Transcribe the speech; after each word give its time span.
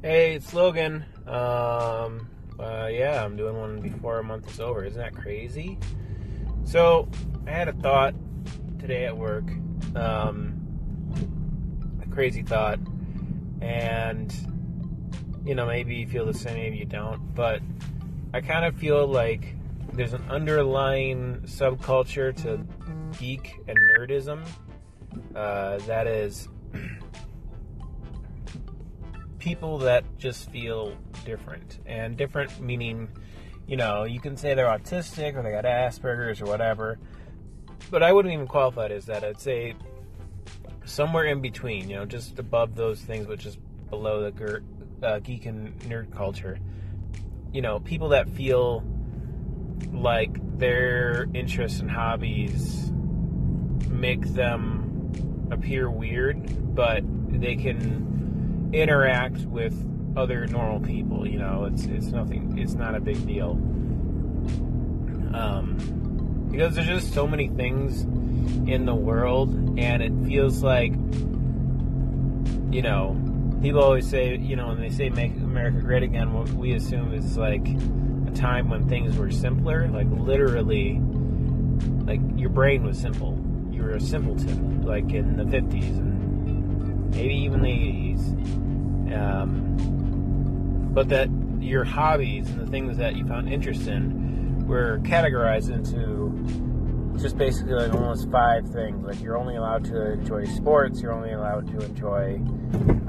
Hey, 0.00 0.36
it's 0.36 0.54
Logan. 0.54 1.04
Um, 1.26 2.28
uh, 2.56 2.88
yeah, 2.88 3.24
I'm 3.24 3.36
doing 3.36 3.56
one 3.56 3.80
before 3.80 4.20
a 4.20 4.22
month 4.22 4.48
is 4.48 4.60
over. 4.60 4.84
Isn't 4.84 5.00
that 5.00 5.12
crazy? 5.12 5.76
So, 6.62 7.08
I 7.48 7.50
had 7.50 7.66
a 7.66 7.72
thought 7.72 8.14
today 8.78 9.06
at 9.06 9.16
work. 9.16 9.50
Um, 9.96 10.54
a 12.00 12.14
crazy 12.14 12.42
thought. 12.42 12.78
And, 13.60 14.32
you 15.44 15.56
know, 15.56 15.66
maybe 15.66 15.96
you 15.96 16.06
feel 16.06 16.26
the 16.26 16.32
same, 16.32 16.54
maybe 16.54 16.76
you 16.76 16.84
don't. 16.84 17.34
But 17.34 17.60
I 18.32 18.40
kind 18.40 18.64
of 18.64 18.76
feel 18.76 19.04
like 19.04 19.56
there's 19.94 20.12
an 20.12 20.30
underlying 20.30 21.40
subculture 21.46 22.32
to 22.44 22.64
geek 23.18 23.52
and 23.66 23.76
nerdism 23.96 24.46
uh, 25.34 25.78
that 25.78 26.06
is 26.06 26.48
people 29.38 29.78
that 29.78 30.04
just 30.18 30.50
feel 30.50 30.96
different. 31.24 31.78
And 31.86 32.16
different 32.16 32.60
meaning, 32.60 33.08
you 33.66 33.76
know, 33.76 34.04
you 34.04 34.20
can 34.20 34.36
say 34.36 34.54
they're 34.54 34.66
autistic 34.66 35.36
or 35.36 35.42
they 35.42 35.50
got 35.50 35.64
Asperger's 35.64 36.40
or 36.40 36.46
whatever. 36.46 36.98
But 37.90 38.02
I 38.02 38.12
wouldn't 38.12 38.34
even 38.34 38.46
qualify 38.46 38.86
it 38.86 38.92
as 38.92 39.06
that. 39.06 39.24
I'd 39.24 39.40
say 39.40 39.74
somewhere 40.84 41.24
in 41.24 41.40
between, 41.40 41.88
you 41.88 41.96
know, 41.96 42.04
just 42.04 42.38
above 42.38 42.74
those 42.74 43.00
things, 43.00 43.26
but 43.26 43.38
just 43.38 43.58
below 43.90 44.22
the 44.22 44.32
ger- 44.32 44.62
uh, 45.02 45.18
geek 45.20 45.46
and 45.46 45.78
nerd 45.80 46.12
culture. 46.12 46.58
You 47.52 47.62
know, 47.62 47.80
people 47.80 48.10
that 48.10 48.28
feel 48.28 48.84
like 49.92 50.36
their 50.58 51.26
interests 51.34 51.80
and 51.80 51.90
hobbies 51.90 52.90
make 53.88 54.22
them 54.34 55.48
appear 55.50 55.90
weird, 55.90 56.74
but 56.74 57.02
they 57.28 57.56
can 57.56 58.18
interact 58.72 59.40
with 59.42 59.74
other 60.16 60.46
normal 60.46 60.80
people. 60.80 61.26
You 61.26 61.38
know, 61.38 61.64
it's 61.64 61.84
it's 61.84 62.06
nothing. 62.06 62.58
It's 62.58 62.74
not 62.74 62.94
a 62.94 63.00
big 63.00 63.26
deal. 63.26 63.50
Um, 65.34 66.48
because 66.50 66.74
there's 66.74 66.86
just 66.86 67.12
so 67.12 67.26
many 67.26 67.48
things 67.48 68.02
in 68.68 68.84
the 68.86 68.94
world, 68.94 69.78
and 69.78 70.02
it 70.02 70.12
feels 70.26 70.62
like, 70.62 70.92
you 72.70 72.82
know, 72.82 73.16
people 73.62 73.82
always 73.82 74.08
say, 74.08 74.36
you 74.36 74.56
know, 74.56 74.68
when 74.68 74.80
they 74.80 74.90
say 74.90 75.08
"Make 75.10 75.32
America 75.36 75.80
Great 75.80 76.02
Again," 76.02 76.32
what 76.32 76.48
we 76.50 76.72
assume 76.72 77.12
is 77.12 77.36
like 77.36 77.66
a 78.26 78.30
time 78.34 78.68
when 78.68 78.88
things 78.88 79.16
were 79.16 79.30
simpler, 79.30 79.88
like 79.88 80.08
literally, 80.10 81.00
like 82.06 82.20
your 82.36 82.50
brain 82.50 82.84
was 82.84 82.98
simple. 82.98 83.38
You 83.70 83.82
were 83.82 83.92
a 83.92 84.00
simpleton, 84.00 84.82
like 84.82 85.12
in 85.12 85.36
the 85.36 85.44
50s 85.44 85.98
and 85.98 87.10
maybe 87.10 87.34
even 87.34 87.62
the 87.62 87.68
80s. 87.68 88.57
But 90.98 91.10
that 91.10 91.30
your 91.60 91.84
hobbies 91.84 92.50
and 92.50 92.58
the 92.58 92.66
things 92.66 92.96
that 92.96 93.14
you 93.14 93.24
found 93.24 93.48
interest 93.48 93.86
in 93.86 94.66
were 94.66 94.98
categorized 95.04 95.70
into 95.70 96.34
just 97.22 97.38
basically 97.38 97.74
like 97.74 97.94
almost 97.94 98.28
five 98.32 98.68
things. 98.68 99.06
Like 99.06 99.22
you're 99.22 99.38
only 99.38 99.54
allowed 99.54 99.84
to 99.84 100.14
enjoy 100.14 100.46
sports, 100.46 101.00
you're 101.00 101.12
only 101.12 101.30
allowed 101.30 101.68
to 101.68 101.84
enjoy, 101.84 102.40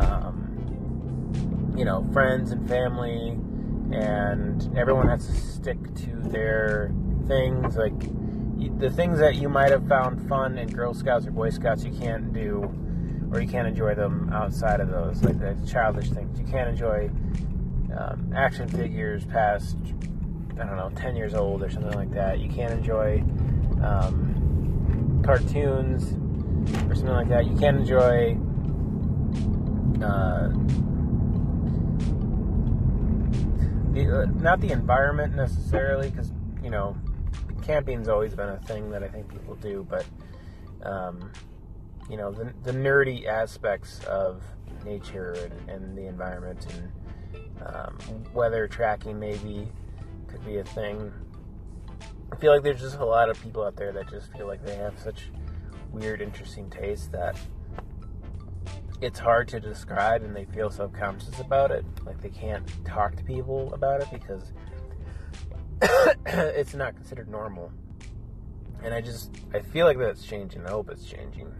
um, 0.00 1.74
you 1.78 1.84
know, 1.84 2.02
friends 2.12 2.50
and 2.50 2.68
family, 2.68 3.38
and 3.96 4.76
everyone 4.76 5.06
has 5.06 5.28
to 5.28 5.32
stick 5.32 5.78
to 5.94 6.16
their 6.28 6.90
things. 7.28 7.76
Like 7.76 8.00
the 8.80 8.90
things 8.90 9.20
that 9.20 9.36
you 9.36 9.48
might 9.48 9.70
have 9.70 9.86
found 9.86 10.28
fun 10.28 10.58
in 10.58 10.70
Girl 10.70 10.92
Scouts 10.92 11.28
or 11.28 11.30
Boy 11.30 11.50
Scouts, 11.50 11.84
you 11.84 11.92
can't 11.92 12.32
do, 12.32 12.68
or 13.30 13.40
you 13.40 13.46
can't 13.46 13.68
enjoy 13.68 13.94
them 13.94 14.28
outside 14.32 14.80
of 14.80 14.90
those. 14.90 15.22
Like 15.22 15.38
the 15.38 15.56
childish 15.64 16.10
things, 16.10 16.36
you 16.36 16.46
can't 16.46 16.68
enjoy 16.68 17.12
um, 17.96 18.32
action 18.34 18.68
figures 18.68 19.24
past 19.24 19.76
I 20.58 20.64
don't 20.64 20.76
know, 20.76 20.90
10 20.96 21.16
years 21.16 21.34
old 21.34 21.62
or 21.62 21.70
something 21.70 21.92
like 21.92 22.12
that. 22.12 22.40
You 22.40 22.48
can't 22.48 22.72
enjoy 22.72 23.22
um, 23.82 25.22
cartoons 25.24 26.12
or 26.88 26.94
something 26.94 27.14
like 27.14 27.28
that. 27.28 27.46
You 27.46 27.56
can't 27.56 27.76
enjoy 27.76 28.38
uh, 30.02 30.48
uh, 33.96 34.26
not 34.40 34.60
the 34.60 34.70
environment 34.70 35.34
necessarily, 35.34 36.10
because 36.10 36.32
you 36.62 36.70
know, 36.70 36.96
camping's 37.62 38.08
always 38.08 38.34
been 38.34 38.48
a 38.48 38.58
thing 38.60 38.90
that 38.90 39.02
I 39.02 39.08
think 39.08 39.28
people 39.28 39.56
do, 39.56 39.86
but 39.88 40.06
um, 40.82 41.30
you 42.08 42.16
know, 42.16 42.30
the, 42.32 42.52
the 42.62 42.72
nerdy 42.72 43.26
aspects 43.26 44.00
of 44.04 44.42
nature 44.84 45.32
and, 45.32 45.70
and 45.70 45.98
the 45.98 46.06
environment 46.06 46.66
and 46.74 46.90
um, 47.74 48.24
weather 48.32 48.68
tracking 48.68 49.18
maybe 49.18 49.68
could 50.28 50.44
be 50.44 50.58
a 50.58 50.64
thing. 50.64 51.12
I 52.32 52.36
feel 52.36 52.52
like 52.52 52.62
there's 52.62 52.80
just 52.80 52.98
a 52.98 53.04
lot 53.04 53.30
of 53.30 53.40
people 53.42 53.64
out 53.64 53.76
there 53.76 53.92
that 53.92 54.10
just 54.10 54.32
feel 54.32 54.46
like 54.46 54.64
they 54.64 54.76
have 54.76 54.98
such 54.98 55.30
weird, 55.92 56.20
interesting 56.20 56.68
tastes 56.70 57.08
that 57.08 57.38
it's 59.00 59.18
hard 59.18 59.48
to 59.48 59.60
describe 59.60 60.22
and 60.22 60.34
they 60.34 60.44
feel 60.46 60.70
subconscious 60.70 61.38
about 61.38 61.70
it. 61.70 61.84
Like 62.04 62.20
they 62.20 62.30
can't 62.30 62.66
talk 62.84 63.16
to 63.16 63.24
people 63.24 63.72
about 63.74 64.02
it 64.02 64.08
because 64.10 64.52
it's 66.26 66.74
not 66.74 66.94
considered 66.94 67.28
normal. 67.28 67.70
And 68.82 68.94
I 68.94 69.00
just, 69.00 69.30
I 69.54 69.60
feel 69.60 69.86
like 69.86 69.98
that's 69.98 70.24
changing. 70.24 70.64
I 70.66 70.70
hope 70.70 70.90
it's 70.90 71.04
changing. 71.04 71.52